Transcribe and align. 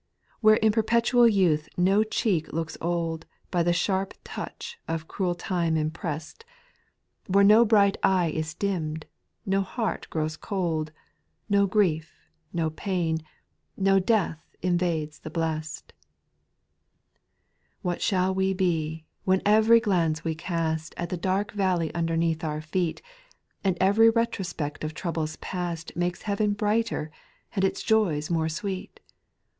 Where 0.39 0.55
in 0.55 0.71
perpetual 0.71 1.27
youth 1.27 1.69
no 1.77 2.03
cheek 2.03 2.51
looks 2.51 2.75
old 2.81 3.27
By 3.51 3.61
the 3.61 3.71
sharp 3.71 4.15
touch 4.23 4.79
of 4.87 5.07
cruel 5.07 5.35
time 5.35 5.75
imprest, 5.77 6.41
SPmiTUAL 6.41 7.25
SONGS, 7.27 7.33
298 7.33 7.35
Where 7.35 7.43
no 7.43 7.65
bright 7.65 7.97
eye 8.01 8.31
is 8.31 8.55
dimm'd, 8.55 9.05
no 9.45 9.61
heart 9.61 10.07
grows 10.09 10.37
cold, 10.37 10.91
No 11.49 11.67
grief, 11.67 12.15
no 12.51 12.71
pain, 12.71 13.19
no 13.77 13.99
death 13.99 14.39
invades 14.63 15.19
the 15.19 15.29
blest 15.29 15.93
1 17.83 17.93
7. 17.99 17.99
"What 17.99 18.01
shall 18.01 18.33
we 18.33 18.55
be, 18.55 19.05
when 19.23 19.43
every 19.45 19.79
glance 19.79 20.23
we 20.23 20.33
cast 20.33 20.95
At 20.97 21.09
the 21.09 21.15
dark 21.15 21.51
valley 21.51 21.93
underneath 21.93 22.43
our 22.43 22.61
feet, 22.61 23.03
And 23.63 23.77
every 23.79 24.09
retrospect 24.09 24.83
of 24.83 24.95
troubles 24.95 25.35
past 25.35 25.95
Makes 25.95 26.23
heaven 26.23 26.53
brighter 26.53 27.11
and 27.55 27.63
its 27.63 27.83
joys 27.83 28.31
more 28.31 28.49
sweet 28.49 28.99